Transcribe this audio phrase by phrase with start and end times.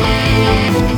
[0.00, 0.97] Thank